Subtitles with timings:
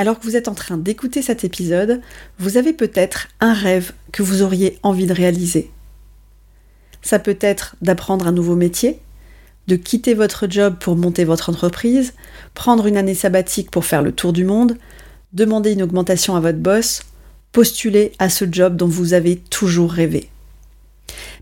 [0.00, 2.00] Alors que vous êtes en train d'écouter cet épisode,
[2.38, 5.72] vous avez peut-être un rêve que vous auriez envie de réaliser.
[7.02, 9.00] Ça peut être d'apprendre un nouveau métier,
[9.66, 12.14] de quitter votre job pour monter votre entreprise,
[12.54, 14.78] prendre une année sabbatique pour faire le tour du monde,
[15.32, 17.02] demander une augmentation à votre boss,
[17.50, 20.30] postuler à ce job dont vous avez toujours rêvé.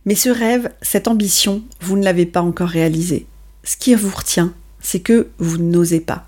[0.06, 3.26] Mais ce rêve, cette ambition, vous ne l'avez pas encore réalisé.
[3.64, 6.26] Ce qui vous retient, c'est que vous n'osez pas.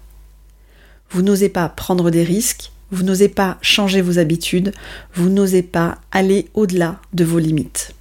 [1.11, 4.73] Vous n'osez pas prendre des risques, vous n'osez pas changer vos habitudes,
[5.14, 7.95] vous n'osez pas aller au-delà de vos limites.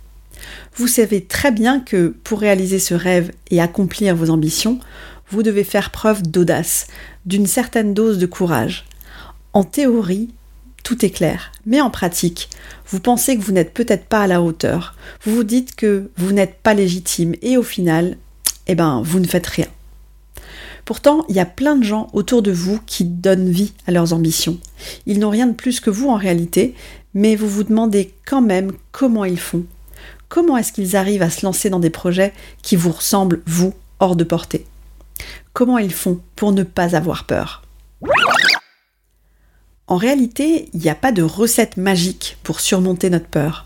[0.75, 4.79] Vous savez très bien que pour réaliser ce rêve et accomplir vos ambitions,
[5.29, 6.87] vous devez faire preuve d'audace,
[7.25, 8.85] d'une certaine dose de courage.
[9.53, 10.29] En théorie,
[10.83, 12.49] tout est clair, mais en pratique,
[12.89, 16.31] vous pensez que vous n'êtes peut-être pas à la hauteur, vous vous dites que vous
[16.31, 18.17] n'êtes pas légitime et au final,
[18.67, 19.67] eh ben, vous ne faites rien.
[20.87, 24.13] Pourtant, il y a plein de gens autour de vous qui donnent vie à leurs
[24.13, 24.57] ambitions.
[25.05, 26.75] Ils n'ont rien de plus que vous en réalité,
[27.13, 29.65] mais vous vous demandez quand même comment ils font.
[30.29, 32.31] Comment est-ce qu'ils arrivent à se lancer dans des projets
[32.61, 34.65] qui vous ressemblent, vous, hors de portée?
[35.51, 37.63] Comment ils font pour ne pas avoir peur?
[39.87, 43.65] En réalité, il n'y a pas de recette magique pour surmonter notre peur.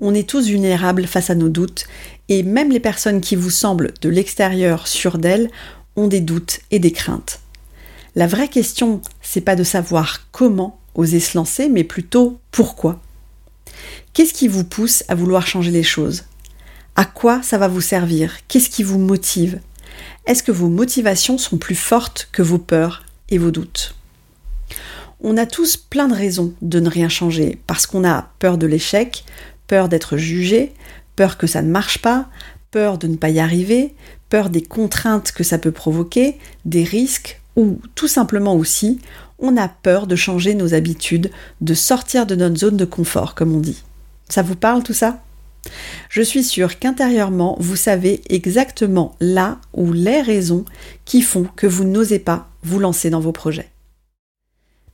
[0.00, 1.84] On est tous vulnérables face à nos doutes,
[2.28, 5.48] et même les personnes qui vous semblent de l'extérieur sûres d'elles
[5.96, 7.40] ont des doutes et des craintes.
[8.16, 13.00] La vraie question, c'est pas de savoir comment oser se lancer, mais plutôt pourquoi.
[14.12, 16.24] Qu'est-ce qui vous pousse à vouloir changer les choses?
[16.96, 18.38] À quoi ça va vous servir?
[18.48, 19.60] Qu'est-ce qui vous motive?
[20.26, 23.94] Est-ce que vos motivations sont plus fortes que vos peurs et vos doutes?
[25.22, 28.66] On a tous plein de raisons de ne rien changer, parce qu'on a peur de
[28.66, 29.24] l'échec,
[29.66, 30.72] peur d'être jugé,
[31.14, 32.28] peur que ça ne marche pas,
[32.70, 33.94] peur de ne pas y arriver,
[34.30, 39.00] peur des contraintes que ça peut provoquer, des risques, ou tout simplement aussi,
[39.38, 41.30] on a peur de changer nos habitudes,
[41.60, 43.82] de sortir de notre zone de confort, comme on dit.
[44.28, 45.20] Ça vous parle tout ça?
[46.08, 50.64] Je suis sûre qu'intérieurement, vous savez exactement là ou les raisons
[51.04, 53.68] qui font que vous n'osez pas vous lancer dans vos projets.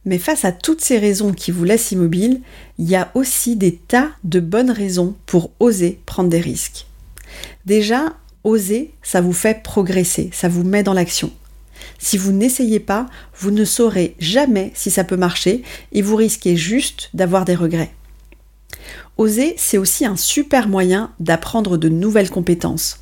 [0.04, 2.40] Mais face à toutes ces raisons qui vous laissent immobile,
[2.78, 6.86] il y a aussi des tas de bonnes raisons pour oser prendre des risques.
[7.64, 8.14] Déjà,
[8.46, 11.32] Oser, ça vous fait progresser, ça vous met dans l'action.
[11.98, 13.06] Si vous n'essayez pas,
[13.40, 17.92] vous ne saurez jamais si ça peut marcher et vous risquez juste d'avoir des regrets.
[19.16, 23.00] Oser, c'est aussi un super moyen d'apprendre de nouvelles compétences.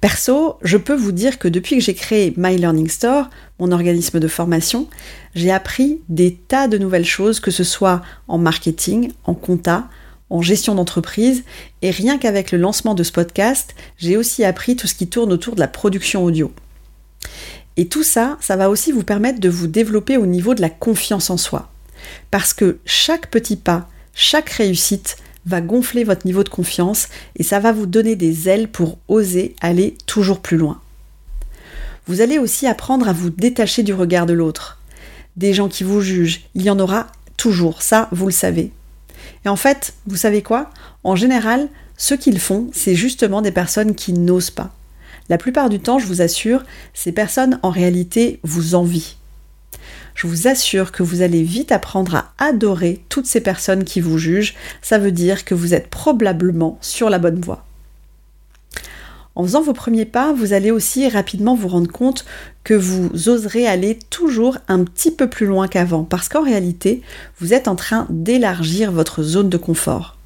[0.00, 4.18] Perso, je peux vous dire que depuis que j'ai créé My Learning Store, mon organisme
[4.18, 4.88] de formation,
[5.36, 9.84] j'ai appris des tas de nouvelles choses, que ce soit en marketing, en compta,
[10.32, 11.44] en gestion d'entreprise.
[11.82, 15.32] Et rien qu'avec le lancement de ce podcast, j'ai aussi appris tout ce qui tourne
[15.32, 16.50] autour de la production audio.
[17.76, 20.70] Et tout ça, ça va aussi vous permettre de vous développer au niveau de la
[20.70, 21.70] confiance en soi.
[22.30, 25.16] Parce que chaque petit pas, chaque réussite
[25.46, 29.54] va gonfler votre niveau de confiance et ça va vous donner des ailes pour oser
[29.60, 30.80] aller toujours plus loin.
[32.06, 34.78] Vous allez aussi apprendre à vous détacher du regard de l'autre.
[35.36, 37.06] Des gens qui vous jugent, il y en aura
[37.36, 38.72] toujours, ça vous le savez.
[39.44, 40.70] Et en fait, vous savez quoi?
[41.04, 44.72] En général, ce qu'ils font, c'est justement des personnes qui n'osent pas.
[45.28, 46.62] La plupart du temps, je vous assure,
[46.94, 49.16] ces personnes en réalité vous envient.
[50.14, 54.18] Je vous assure que vous allez vite apprendre à adorer toutes ces personnes qui vous
[54.18, 54.54] jugent.
[54.82, 57.64] Ça veut dire que vous êtes probablement sur la bonne voie.
[59.34, 62.24] En faisant vos premiers pas, vous allez aussi rapidement vous rendre compte
[62.64, 67.02] que vous oserez aller toujours un petit peu plus loin qu'avant, parce qu'en réalité,
[67.40, 70.18] vous êtes en train d'élargir votre zone de confort.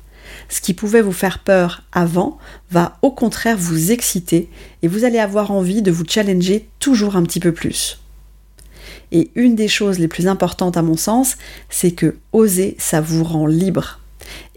[0.49, 2.39] Ce qui pouvait vous faire peur avant
[2.71, 4.49] va au contraire vous exciter
[4.83, 8.01] et vous allez avoir envie de vous challenger toujours un petit peu plus.
[9.13, 11.37] Et une des choses les plus importantes à mon sens,
[11.71, 14.01] c'est que oser, ça vous rend libre.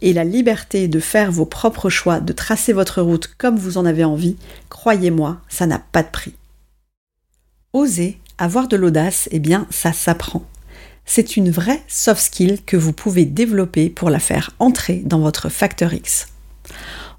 [0.02, 4.04] La liberté de faire vos propres choix, de tracer votre route comme vous en avez
[4.04, 4.38] envie,
[4.70, 6.34] croyez-moi, ça n'a pas de prix.
[7.74, 10.44] Oser, avoir de l'audace, eh bien, ça s'apprend.
[11.06, 15.50] C'est une vraie soft skill que vous pouvez développer pour la faire entrer dans votre
[15.50, 16.28] facteur X.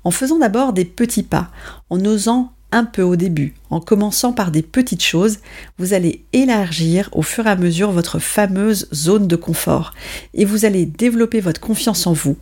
[0.05, 1.51] En faisant d'abord des petits pas,
[1.91, 5.39] en osant un peu au début, en commençant par des petites choses,
[5.79, 9.93] vous allez élargir au fur et à mesure votre fameuse zone de confort
[10.35, 12.37] et vous allez développer votre confiance en vous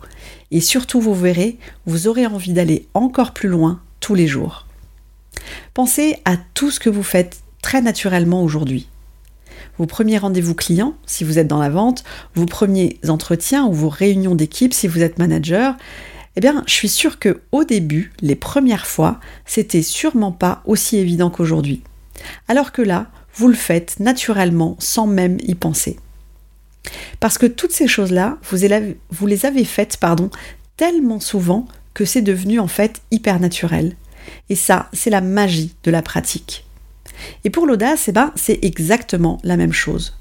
[0.51, 4.65] et surtout vous verrez, vous aurez envie d'aller encore plus loin tous les jours.
[5.73, 8.87] Pensez à tout ce que vous faites très naturellement aujourd'hui.
[9.77, 12.03] Vos premiers rendez-vous clients, si vous êtes dans la vente,
[12.35, 15.75] vos premiers entretiens ou vos réunions d'équipe, si vous êtes manager,
[16.39, 20.95] eh bien, je suis sûre que au début, les premières fois, c'était sûrement pas aussi
[20.95, 21.83] évident qu'aujourd'hui.
[22.47, 25.99] Alors que là, vous le faites naturellement sans même y penser.
[27.19, 30.31] Parce que toutes ces choses-là, vous, les avez faites pardon,
[30.77, 33.97] tellement souvent que c'est devenu en fait hyper naturel.
[34.47, 36.65] Et ça, c'est la magie de la pratique.
[37.43, 40.17] Et pour l'audace, eh ben, c'est exactement la même chose.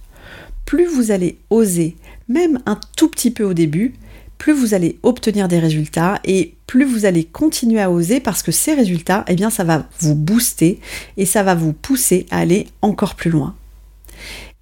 [0.64, 3.94] Plus vous allez oser, même un tout petit peu au début,
[4.38, 8.52] plus vous allez obtenir des résultats et plus vous allez continuer à oser parce que
[8.52, 10.80] ces résultats, eh bien, ça va vous booster
[11.16, 13.54] et ça va vous pousser à aller encore plus loin.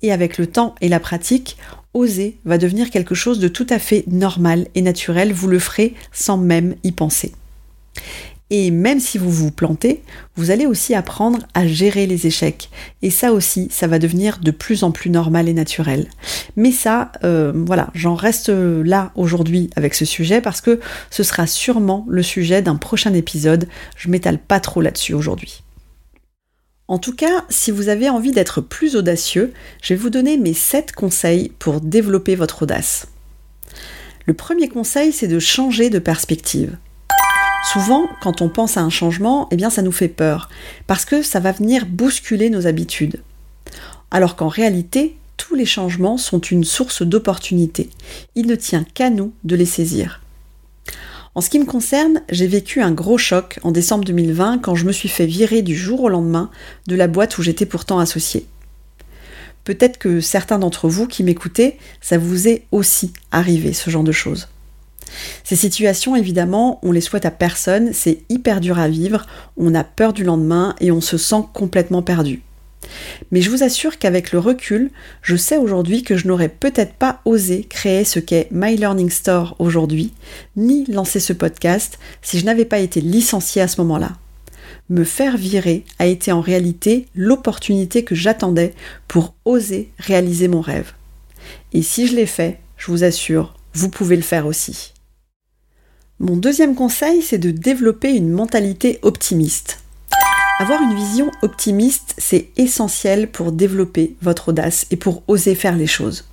[0.02, 1.56] Et avec le temps et la pratique,
[1.94, 5.94] oser va devenir quelque chose de tout à fait normal et naturel, vous le ferez
[6.12, 7.32] sans même y penser.
[8.51, 10.03] Et même si vous vous plantez,
[10.37, 12.71] vous allez aussi apprendre à gérer les échecs.
[13.03, 16.09] Et ça aussi, ça va devenir de plus en plus normal et naturel.
[16.55, 20.79] Mais ça, euh, voilà, j'en reste là aujourd'hui avec ce sujet parce que
[21.11, 23.69] ce sera sûrement le sujet d'un prochain épisode.
[23.97, 25.63] Je m'étale pas trop là-dessus aujourd'hui.
[26.89, 29.53] En tout cas, si vous avez envie d'être plus audacieux,
[29.83, 33.09] je vais vous donner mes 7 conseils pour développer votre audace.
[34.25, 36.77] Le premier conseil, c'est de changer de perspective.
[37.73, 40.49] Souvent, quand on pense à un changement, eh bien ça nous fait peur,
[40.87, 43.21] parce que ça va venir bousculer nos habitudes.
[44.13, 47.91] Alors qu'en réalité, tous les changements sont une source d'opportunités.
[48.37, 50.21] Il ne tient qu'à nous de les saisir.
[51.35, 54.87] En ce qui me concerne, j'ai vécu un gros choc en décembre 2020 quand je
[54.87, 56.51] me suis fait virer du jour au lendemain
[56.87, 58.47] de la boîte où j'étais pourtant associé.
[59.65, 64.12] Peut-être que certains d'entre vous qui m'écoutez, ça vous est aussi arrivé ce genre de
[64.12, 64.49] choses.
[65.44, 69.26] Ces situations, évidemment, on les souhaite à personne, c'est hyper dur à vivre,
[69.56, 72.43] on a peur du lendemain et on se sent complètement perdu.
[73.31, 74.91] Mais je vous assure qu'avec le recul,
[75.23, 79.56] je sais aujourd'hui que je n'aurais peut-être pas osé créer ce qu'est My Learning Store
[79.58, 80.12] aujourd'hui,
[80.56, 84.12] ni lancer ce podcast si je n'avais pas été licenciée à ce moment-là.
[84.88, 88.73] Me faire virer a été en réalité l'opportunité que j'attendais
[89.09, 90.93] pour oser réaliser mon rêve.
[91.73, 94.93] Et si je l'ai fait, je vous assure, vous pouvez le faire aussi.
[96.19, 99.81] Mon deuxième conseil, c'est de développer une mentalité optimiste.
[100.59, 105.87] Avoir une vision optimiste, c'est essentiel pour développer votre audace et pour oser faire les
[105.87, 106.25] choses.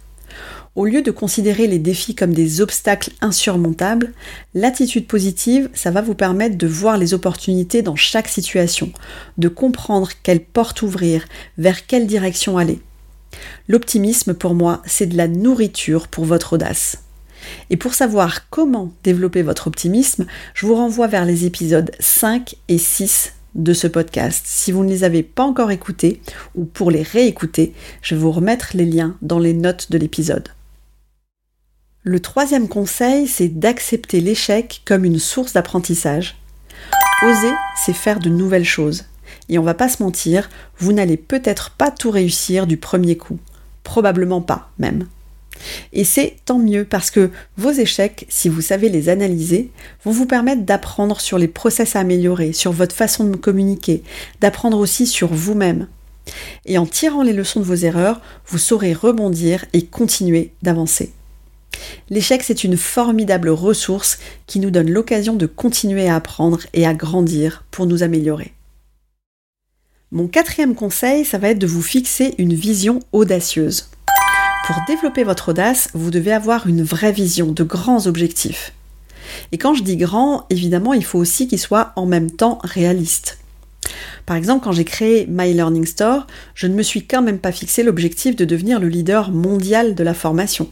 [0.78, 4.14] Au lieu de considérer les défis comme des obstacles insurmontables,
[4.54, 8.90] l'attitude positive, ça va vous permettre de voir les opportunités dans chaque situation,
[9.38, 11.28] de comprendre quelle porte ouvrir,
[11.58, 12.80] vers quelle direction aller.
[13.68, 17.03] L'optimisme, pour moi, c'est de la nourriture pour votre audace.
[17.70, 22.78] Et pour savoir comment développer votre optimisme, je vous renvoie vers les épisodes 5 et
[22.78, 24.44] 6 de ce podcast.
[24.46, 26.22] Si vous ne les avez pas encore écoutés
[26.56, 30.50] ou pour les réécouter, je vais vous remettre les liens dans les notes de l'épisode.
[32.04, 36.38] Le troisième conseil, c'est d'accepter l'échec comme une source d'apprentissage.
[37.24, 37.54] Oser,
[37.86, 39.06] c'est faire de nouvelles choses.
[39.48, 43.40] Et on va pas se mentir, vous n'allez peut-être pas tout réussir du premier coup.
[43.84, 45.08] Probablement pas, même.
[45.92, 49.72] Et c'est tant mieux parce que vos échecs, si vous savez les analyser,
[50.04, 54.04] vont vous permettre d'apprendre sur les process à améliorer, sur votre façon de communiquer,
[54.42, 55.88] d'apprendre aussi sur vous-même.
[56.66, 61.12] Et en tirant les leçons de vos erreurs, vous saurez rebondir et continuer d'avancer.
[62.10, 66.94] L'échec, c'est une formidable ressource qui nous donne l'occasion de continuer à apprendre et à
[66.94, 68.54] grandir pour nous améliorer.
[70.12, 73.90] Mon quatrième conseil, ça va être de vous fixer une vision audacieuse.
[74.64, 78.72] Pour développer votre audace, vous devez avoir une vraie vision, de grands objectifs.
[79.52, 83.40] Et quand je dis grand, évidemment, il faut aussi qu'ils soient en même temps réalistes.
[84.26, 87.52] Par exemple, quand j'ai créé My Learning Store, je ne me suis quand même pas
[87.52, 90.70] fixé l'objectif de devenir le leader mondial de la formation.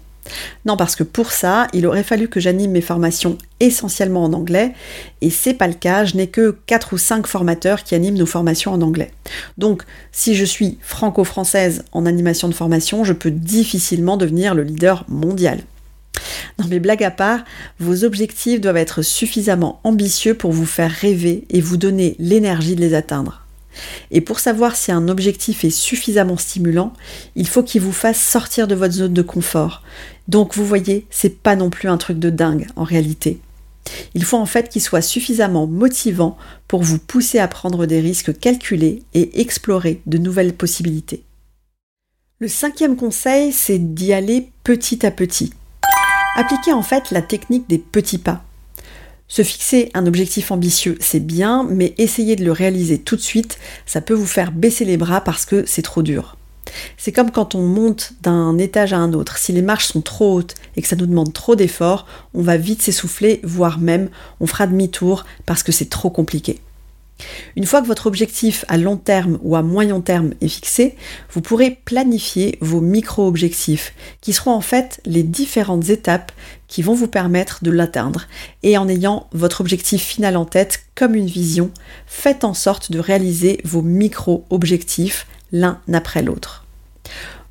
[0.66, 4.74] Non, parce que pour ça, il aurait fallu que j'anime mes formations essentiellement en anglais,
[5.22, 8.26] et c'est pas le cas, je n'ai que 4 ou 5 formateurs qui animent nos
[8.26, 9.12] formations en anglais.
[9.58, 15.06] Donc, si je suis franco-française en animation de formation, je peux difficilement devenir le leader
[15.08, 15.60] mondial.
[16.60, 17.44] Non mais blague à part,
[17.80, 22.82] vos objectifs doivent être suffisamment ambitieux pour vous faire rêver et vous donner l'énergie de
[22.82, 23.41] les atteindre.
[24.12, 26.94] Et pour savoir si un objectif est suffisamment stimulant,
[27.36, 29.84] il faut qu'il vous fasse sortir de votre zone de confort.
[30.28, 33.40] Donc vous voyez, c'est pas non plus un truc de dingue en réalité.
[34.14, 36.38] Il faut en fait qu'il soit suffisamment motivant
[36.68, 41.24] pour vous pousser à prendre des risques calculés et explorer de nouvelles possibilités.
[42.40, 45.54] Le cinquième conseil, c'est d'y aller petit à petit.
[46.36, 48.44] Appliquez en fait la technique des petits pas.
[49.32, 53.60] Se fixer un objectif ambitieux, c'est bien, mais essayer de le réaliser tout de suite,
[53.86, 56.36] ça peut vous faire baisser les bras parce que c'est trop dur.
[56.98, 59.38] C'est comme quand on monte d'un étage à un autre.
[59.38, 62.58] Si les marches sont trop hautes et que ça nous demande trop d'efforts, on va
[62.58, 64.10] vite s'essouffler, voire même
[64.42, 66.60] on fera demi-tour parce que c'est trop compliqué.
[67.56, 70.96] Une fois que votre objectif à long terme ou à moyen terme est fixé,
[71.32, 76.32] vous pourrez planifier vos micro-objectifs, qui seront en fait les différentes étapes
[76.68, 78.28] qui vont vous permettre de l'atteindre.
[78.64, 81.72] Et en ayant votre objectif final en tête comme une vision,
[82.08, 86.66] faites en sorte de réaliser vos micro-objectifs l'un après l'autre.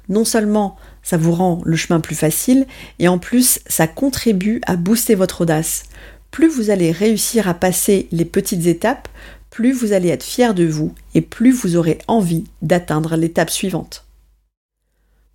[0.08, 2.66] Non seulement ça vous rend le chemin plus facile,
[2.98, 5.84] et en plus ça contribue à booster votre audace.
[6.30, 9.08] Plus vous allez réussir à passer les petites étapes,
[9.50, 14.06] plus vous allez être fier de vous et plus vous aurez envie d'atteindre l'étape suivante.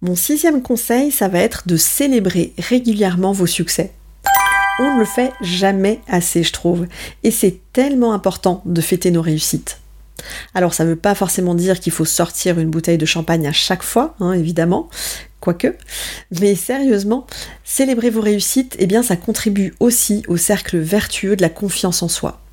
[0.01, 3.91] Mon sixième conseil, ça va être de célébrer régulièrement vos succès.
[4.79, 6.85] On ne le fait jamais assez, je trouve,
[7.23, 9.79] et c'est tellement important de fêter nos réussites.
[10.53, 13.53] Alors ça ne veut pas forcément dire qu'il faut sortir une bouteille de champagne à
[13.53, 14.89] chaque fois, hein, évidemment,
[15.39, 15.75] quoique,
[16.39, 17.25] mais sérieusement,
[17.63, 22.07] célébrer vos réussites, eh bien ça contribue aussi au cercle vertueux de la confiance en
[22.07, 22.44] soi.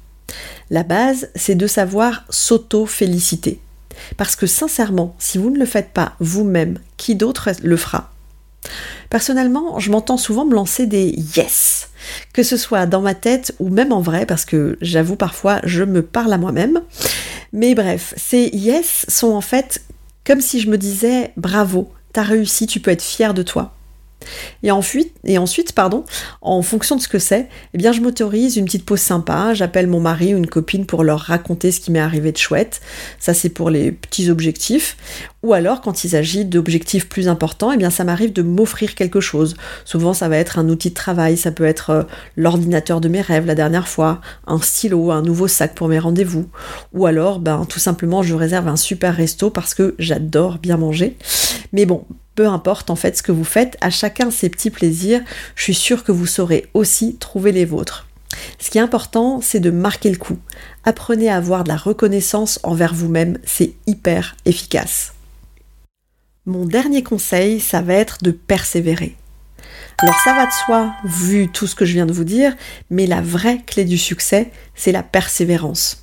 [0.71, 3.61] La base, c'est de savoir s'auto-féliciter.
[4.17, 8.11] Parce que sincèrement, si vous ne le faites pas vous-même, qui d'autre le fera?
[9.11, 11.89] Personnellement, je m'entends souvent me lancer des yes,
[12.33, 15.83] que ce soit dans ma tête ou même en vrai, parce que j'avoue parfois je
[15.83, 16.81] me parle à moi-même.
[17.53, 19.83] Mais bref, ces yes sont en fait
[20.25, 23.75] comme si je me disais bravo, t'as réussi, tu peux être fier de toi.
[24.63, 26.05] Et ensuite, pardon,
[26.41, 29.55] en fonction de ce que c'est, eh bien, je m'autorise une petite pause sympa.
[29.55, 32.81] J'appelle mon mari ou une copine pour leur raconter ce qui m'est arrivé de chouette.
[33.19, 34.97] Ça, c'est pour les petits objectifs.
[35.43, 39.21] Ou alors, quand il s'agit d'objectifs plus importants, eh bien, ça m'arrive de m'offrir quelque
[39.21, 39.57] chose.
[39.85, 41.37] Souvent, ça va être un outil de travail.
[41.37, 42.03] Ça peut être euh,
[42.37, 46.49] l'ordinateur de mes rêves la dernière fois, un stylo, un nouveau sac pour mes rendez-vous.
[46.93, 51.17] Ou alors, ben, tout simplement, je réserve un super resto parce que j'adore bien manger.
[51.73, 55.23] Mais bon, peu importe en fait ce que vous faites, à chacun ses petits plaisirs,
[55.55, 58.07] je suis sûre que vous saurez aussi trouver les vôtres.
[58.59, 60.39] Ce qui est important, c'est de marquer le coup.
[60.85, 65.13] Apprenez à avoir de la reconnaissance envers vous-même, c'est hyper efficace.
[66.47, 69.17] Mon dernier conseil, ça va être de persévérer.
[69.99, 72.57] Alors ça va de soi, vu tout ce que je viens de vous dire,
[72.91, 76.03] mais la vraie clé du succès, c'est la persévérance.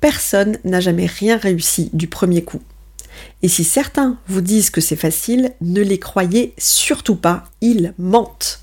[0.00, 2.60] Personne n'a jamais rien réussi du premier coup.
[3.42, 8.60] Et si certains vous disent que c'est facile, ne les croyez surtout pas, ils mentent.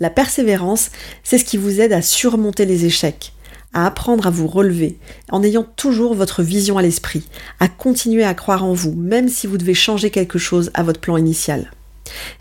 [0.00, 0.90] La persévérance,
[1.24, 3.32] c'est ce qui vous aide à surmonter les échecs,
[3.72, 4.98] à apprendre à vous relever,
[5.30, 7.24] en ayant toujours votre vision à l'esprit,
[7.60, 11.00] à continuer à croire en vous, même si vous devez changer quelque chose à votre
[11.00, 11.70] plan initial.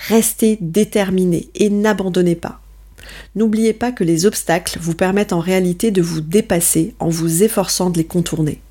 [0.08, 2.62] Restez déterminé et n'abandonnez pas.
[3.36, 7.90] N'oubliez pas que les obstacles vous permettent en réalité de vous dépasser en vous efforçant
[7.90, 8.62] de les contourner.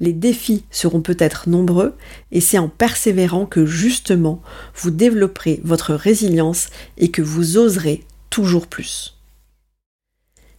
[0.00, 1.94] Les défis seront peut-être nombreux
[2.32, 4.42] et c'est en persévérant que justement
[4.74, 9.18] vous développerez votre résilience et que vous oserez toujours plus.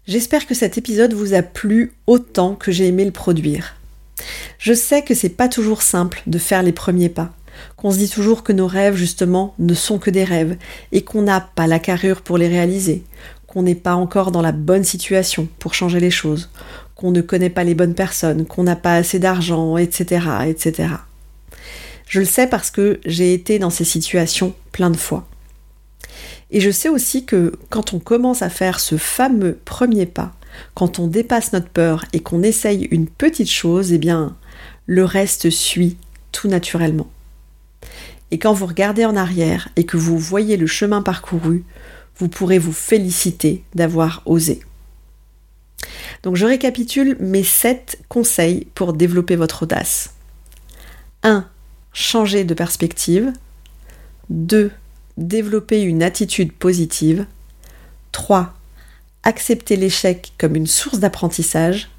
[0.07, 3.75] J'espère que cet épisode vous a plu autant que j'ai aimé le produire.
[4.57, 7.31] Je sais que c'est pas toujours simple de faire les premiers pas,
[7.77, 10.57] qu'on se dit toujours que nos rêves justement ne sont que des rêves
[10.91, 13.03] et qu'on n'a pas la carrure pour les réaliser,
[13.47, 16.49] qu'on n'est pas encore dans la bonne situation pour changer les choses,
[16.99, 20.89] qu'on ne connaît pas les bonnes personnes, qu'on n'a pas assez d'argent, etc., etc.
[22.09, 25.25] Je le sais parce que j'ai été dans ces situations plein de fois.
[26.51, 30.33] Et je sais aussi que quand on commence à faire ce fameux premier pas,
[30.73, 34.35] quand on dépasse notre peur et qu'on essaye une petite chose, eh bien,
[34.85, 35.95] le reste suit
[36.33, 37.07] tout naturellement.
[38.31, 41.63] Et quand vous regardez en arrière et que vous voyez le chemin parcouru,
[42.17, 44.59] vous pourrez vous féliciter d'avoir osé.
[46.23, 50.13] Donc je récapitule mes 7 conseils pour développer votre audace.
[51.23, 51.47] 1.
[51.93, 53.31] Changer de perspective.
[54.29, 54.71] 2.
[55.17, 57.25] Développer une attitude positive.
[58.11, 58.53] 3.
[59.23, 61.89] Accepter l'échec comme une source d'apprentissage.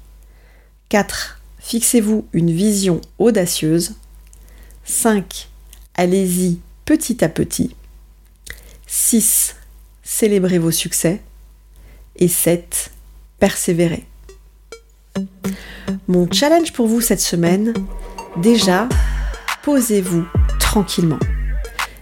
[0.89, 1.39] 4.
[1.59, 3.95] Fixez-vous une vision audacieuse.
[4.85, 5.47] 5.
[5.95, 7.75] Allez-y petit à petit.
[8.87, 9.55] 6.
[10.03, 11.21] Célébrez vos succès.
[12.17, 12.91] Et 7.
[13.41, 14.05] Persévérez.
[16.07, 17.73] Mon challenge pour vous cette semaine,
[18.37, 18.87] déjà,
[19.63, 20.25] posez-vous
[20.59, 21.17] tranquillement.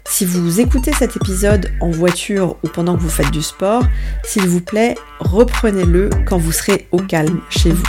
[0.03, 3.83] Si vous écoutez cet épisode en voiture ou pendant que vous faites du sport,
[4.25, 7.87] s'il vous plaît, reprenez-le quand vous serez au calme chez vous.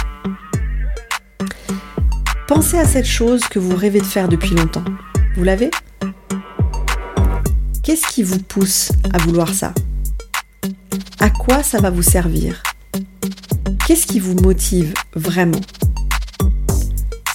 [2.47, 4.85] Pensez à cette chose que vous rêvez de faire depuis longtemps.
[5.35, 5.73] Vous l'avez?
[7.83, 9.75] Qu'est-ce qui vous pousse à vouloir ça?
[11.19, 12.62] À quoi ça va vous servir?
[13.90, 15.61] Qu'est-ce qui vous motive vraiment?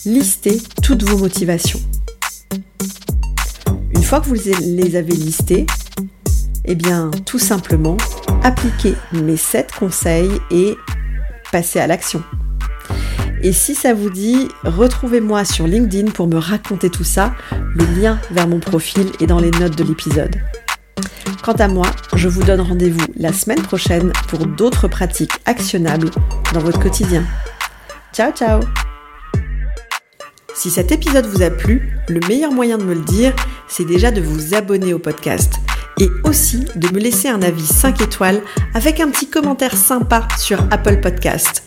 [0.05, 1.81] Listez toutes vos motivations.
[3.93, 5.65] Une fois que vous les avez listées,
[6.63, 7.97] eh bien, tout simplement,
[8.41, 10.77] appliquez mes 7 conseils et
[11.51, 12.24] passez à l'action.
[13.43, 17.35] Et si ça vous dit, retrouvez-moi sur LinkedIn pour me raconter tout ça.
[17.51, 20.38] Le lien vers mon profil est dans les notes de l'épisode.
[21.46, 21.86] Quant à moi,
[22.16, 26.10] je vous donne rendez-vous la semaine prochaine pour d'autres pratiques actionnables
[26.56, 27.24] dans votre quotidien.
[28.12, 28.62] Ciao ciao
[30.56, 33.36] Si cet épisode vous a plu, le meilleur moyen de me le dire,
[33.68, 35.60] c'est déjà de vous abonner au podcast
[36.00, 38.42] et aussi de me laisser un avis 5 étoiles
[38.74, 41.62] avec un petit commentaire sympa sur Apple Podcast.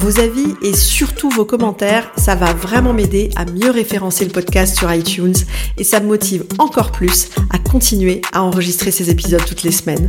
[0.00, 4.78] Vos avis et surtout vos commentaires, ça va vraiment m'aider à mieux référencer le podcast
[4.78, 5.34] sur iTunes
[5.76, 10.08] et ça me motive encore plus à continuer à enregistrer ces épisodes toutes les semaines.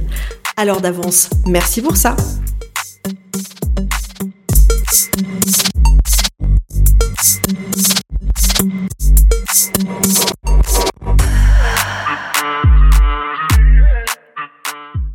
[0.56, 2.16] Alors d'avance, merci pour ça.